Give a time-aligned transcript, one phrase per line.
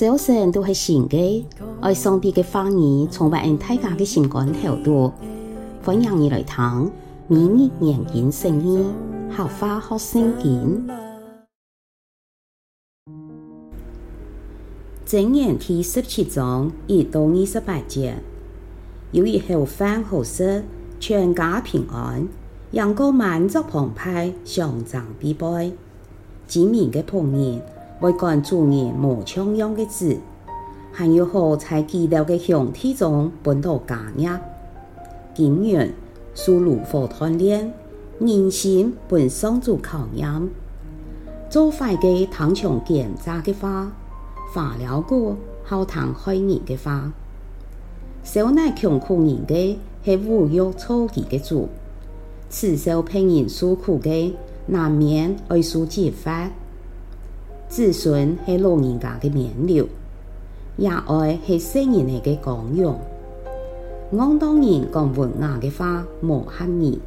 [0.00, 1.46] 早晨都是新的，
[1.82, 5.12] 爱上帝的话语充满大家的心肝头度，
[5.84, 6.90] 欢迎你来听，
[7.28, 8.94] 每日研经圣经，
[9.28, 10.88] 学话学圣经。
[15.06, 18.16] 箴言第十七章一到二十八节，
[19.12, 20.64] 有以后饭后食，
[20.98, 22.26] 全家平安，
[22.70, 25.70] 阳光满足澎湃，相争必败，
[26.46, 27.60] 机敏的仆人。
[28.00, 30.16] 为管主人无抢样的字，
[30.90, 34.30] 还有好在基督的兄弟中分到家业。
[35.34, 35.92] 经验
[36.34, 37.72] 属炉火锻炼，
[38.18, 40.48] 人心本上主考验。
[41.50, 43.92] 做坏的唐强奸诈的话，
[44.54, 47.12] 发了过好谈害人的话。
[48.24, 51.68] 少乃穷苦人的，系侮辱错己的主；
[52.48, 54.34] 此受骗人诉苦的，
[54.66, 56.50] 难免爱受责罚。
[57.70, 59.86] 子孙是老人家的冕旒，
[60.76, 62.98] 也爱是圣人的光荣。
[64.12, 66.98] 戆当人讲文雅的话，无合耳；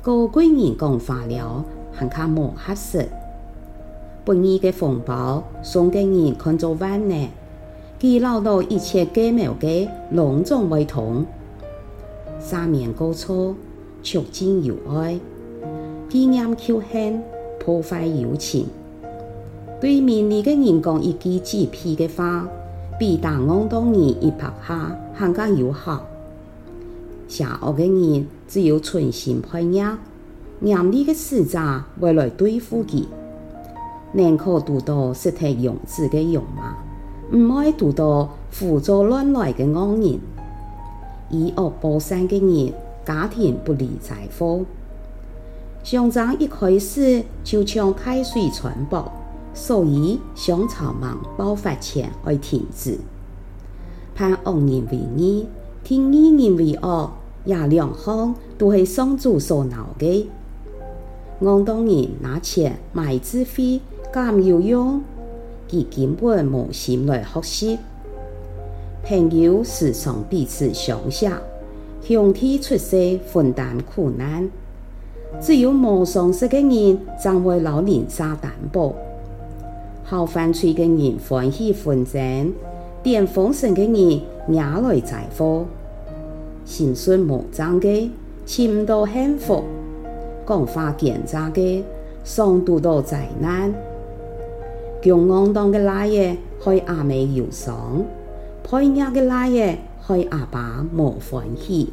[0.00, 3.06] 高贵人讲话了，还较无合适。
[4.24, 7.28] 不义的风暴，送给人看作万难；
[7.98, 11.26] 记录到一切计谋的，隆重为同。
[12.40, 13.54] 赦免过错，
[14.02, 15.18] 促进友爱；
[16.08, 17.22] 纪念仇恨，
[17.60, 18.66] 破坏友情。
[19.80, 22.48] 对面利的人讲一句机屁的话，
[22.98, 26.04] 比打戆当人一拍下还更有效。
[27.28, 29.96] 邪恶的人只有存心叛逆，
[30.62, 31.60] 严厉的使者
[32.00, 32.98] 会来对付他。
[34.12, 36.76] 宁可读到实体勇士的勇马，
[37.36, 40.18] 唔爱读到胡作乱来的恶人。
[41.30, 42.72] 以恶报善的人，
[43.04, 44.64] 家庭不离财富。
[45.84, 49.08] 上章一开始就像开水传播。
[49.58, 52.96] 所以，商朝忙爆发前会停止。
[54.14, 55.46] 盼恶人为义，
[55.82, 57.10] 听义人为恶，
[57.44, 60.28] 也两项都是上主所恼的。
[61.42, 63.80] 戆当人拿钱买智慧，
[64.12, 65.02] 咁有用，
[65.68, 67.78] 佢根本无心来学习。
[69.04, 71.28] 朋友时常彼此相惜，
[72.04, 74.48] 兄弟出世分担苦难。
[75.40, 78.94] 只有无常识的人，才会老人家担保。
[80.10, 82.54] 好犯罪的人欢喜纷争，
[83.02, 85.66] 点风声的人惹来灾祸。
[86.64, 88.10] 心术无章的，
[88.46, 89.64] 寻唔到幸福；
[90.46, 91.84] 讲话奸诈的，
[92.24, 93.70] 常遇到灾难。
[95.02, 98.02] 强戆当的老爷，害阿妹忧伤；
[98.64, 101.92] 叛逆的老爷，害阿爸无欢喜。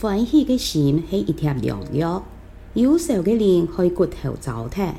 [0.00, 2.22] 欢喜的心是一条良药，
[2.72, 4.94] 忧愁的人会骨头糟蹋。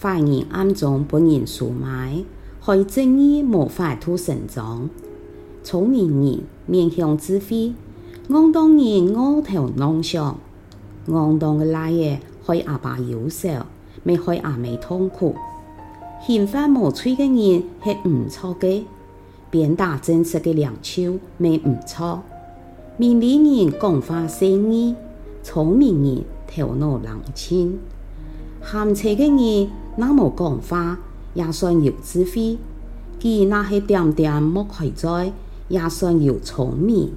[0.00, 2.24] 坏人暗中帮人出卖，
[2.60, 4.88] 害正义无法度伸张。
[5.62, 7.72] 聪明人面向智慧，
[8.28, 10.38] 戆当人饿头弄想。
[11.06, 13.48] 戆当的老爷害阿爸忧愁，
[14.02, 15.34] 没害阿妹痛苦。
[16.26, 18.86] 心怀无罪的人是唔错的，
[19.50, 22.22] 鞭打正直的两手没唔错。
[22.96, 24.94] 明理人讲话细腻，
[25.42, 27.78] 聪明人头脑冷清。
[28.64, 29.70] 含车的人。
[29.96, 30.98] 那么讲话
[31.34, 32.58] 也算有智慧，
[33.20, 35.32] 既那些点点莫开在
[35.68, 37.12] 也算有聪明。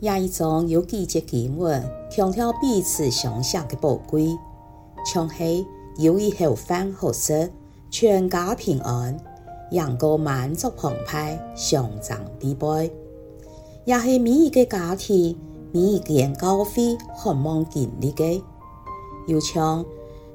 [0.00, 4.28] 也一章有几节经文，强调彼此相惜的宝贵，
[5.04, 5.44] 像是
[5.98, 7.50] 有以后饭后食，
[7.90, 9.16] 全家平安，
[9.70, 12.90] 阳光满足澎湃，相争必败，
[13.86, 15.36] 也是每一个家庭、
[15.74, 18.44] 每一间教会渴望经历的。
[19.26, 19.84] 又像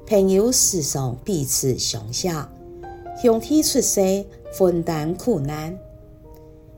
[0.06, 2.28] 朋友时常彼此相惜，
[3.22, 5.74] 兄弟出世分担苦难，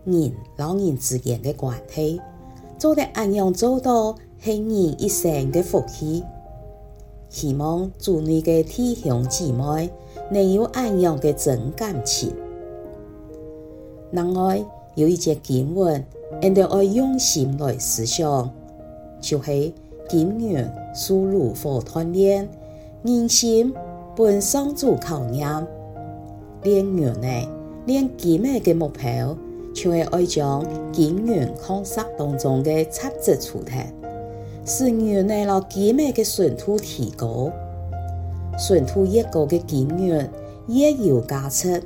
[0.04, 2.20] 人老人之间的关系
[2.78, 6.22] 做得安样做到，是人一生的福气。
[7.30, 9.90] 希望祝你的弟兄姊妹
[10.30, 12.32] 能有安样的真感情。
[14.12, 14.64] 另外
[14.94, 16.04] 有一节经文，
[16.42, 18.52] 应当要用心来思想，
[19.22, 19.72] 就是。
[20.08, 22.46] 经验属炉火锻炼，
[23.02, 23.72] 人心
[24.14, 25.66] 本上主考验。
[26.64, 27.48] 练员呢，
[27.86, 29.34] 练基本的目标，
[29.72, 33.72] 就会爱将经验考试当中的测试出题，
[34.66, 37.50] 使员呢了基本的顺度提高，
[38.58, 40.30] 顺度越高的经验
[40.66, 41.82] 越有价值。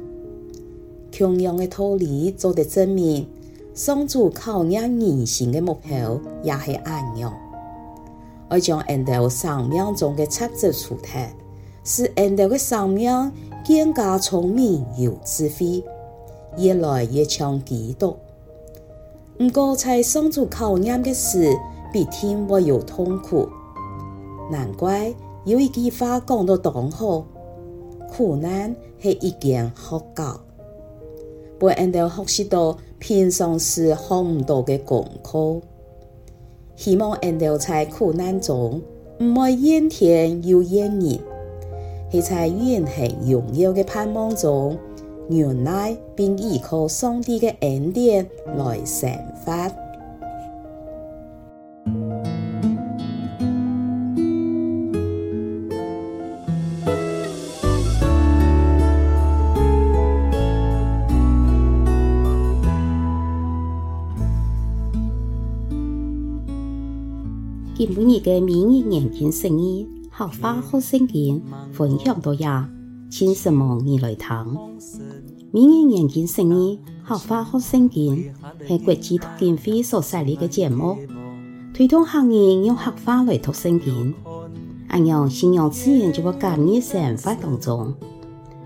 [1.13, 3.29] 同样的道理做得证明，
[3.77, 7.31] 上主考验人性的目标也是安样。
[8.49, 11.11] 我将按照生命中的测试出题，
[11.85, 13.31] 使恩德的生命
[13.69, 15.85] 更加聪明有智慧，
[16.57, 18.17] 越来越像基督。
[19.37, 21.55] 不过在上主考验的时，
[21.93, 23.47] 必定会有痛苦。
[24.51, 25.13] 难怪
[25.45, 27.27] 有一句话讲得当好：
[28.11, 30.41] 苦难是一件学教，
[31.61, 35.61] 陪恩德学习到平常时学唔到的功课。
[36.75, 38.83] 希望恩德在苦难中
[39.21, 41.19] 唔会怨天尤怨人。
[42.11, 44.79] 系在远行荣耀的盼望中，
[45.29, 48.27] 原来并依靠上帝的恩典
[48.57, 49.11] 来生
[67.77, 67.85] 活。
[67.85, 69.87] 今日的每日研经圣言。
[70.17, 71.43] 学花学圣经，
[71.73, 72.67] 分享到呀，
[73.11, 74.57] 请什么你来听？
[75.53, 78.33] 每日研经圣言，学花学圣经，
[78.67, 80.97] 系国际读经会所设立嘅节目，
[81.75, 84.15] 推动行业用学花来读圣经，
[84.89, 87.93] 按样信仰自然就会感染生活当中。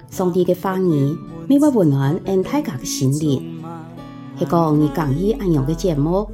[0.08, 1.16] 上帝嘅话语，
[1.48, 3.60] 每晚温暖俺大家嘅心灵。
[4.38, 6.30] 系讲你讲意按样嘅节目，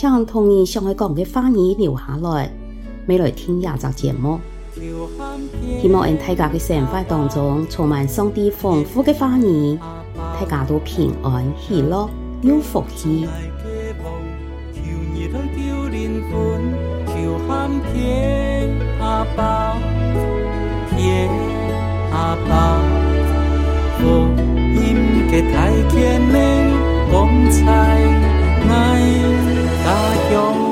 [0.00, 2.50] 将同你想要讲嘅话语留下来。
[3.06, 4.40] 未来听亚集节目，
[5.82, 9.78] 希望喺大家嘅生活当中充满上帝丰富嘅话语，
[10.16, 12.08] 大家都平安喜乐
[12.40, 12.82] 有福
[30.30, 30.60] 气。
[30.60, 30.69] 天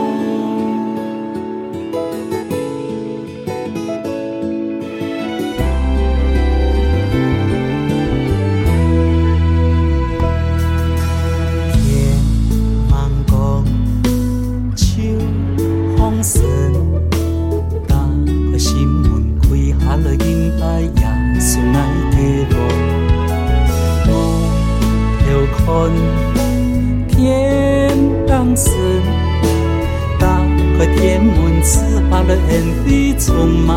[31.59, 32.53] 天门，赐下了恩
[32.85, 32.87] 惠，
[33.19, 33.77] 充满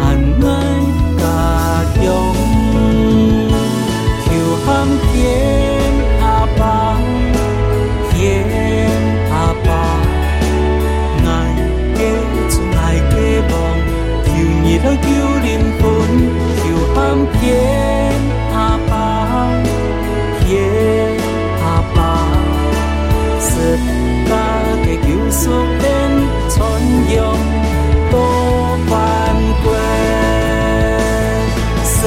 [0.00, 0.02] 爱
[1.18, 1.24] 家
[1.94, 2.02] 乡。
[4.24, 4.26] 求
[4.64, 4.66] 喊
[5.12, 5.57] 天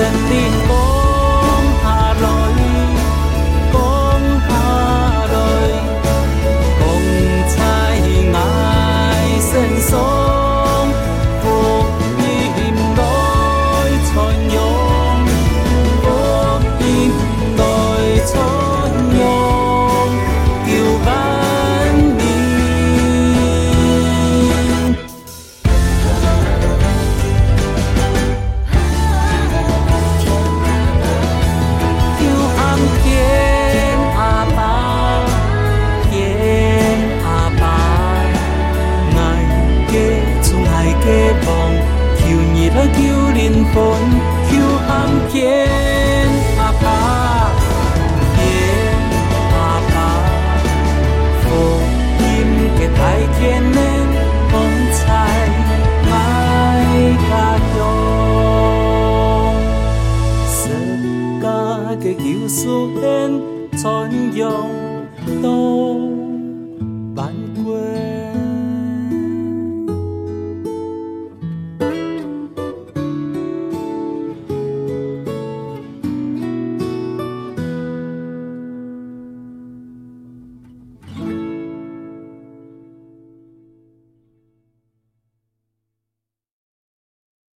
[0.01, 0.80] sentido